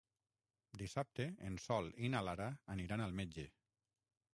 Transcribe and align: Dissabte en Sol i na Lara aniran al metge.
Dissabte 0.83 1.27
en 1.51 1.59
Sol 1.67 1.93
i 2.09 2.13
na 2.15 2.25
Lara 2.31 2.51
aniran 2.79 3.09
al 3.09 3.19
metge. 3.23 3.51